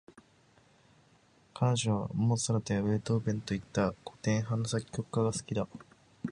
[1.53, 5.67] 彼女はモーツァルトやベートーヴェンといった、古典派の作曲家が好きだ。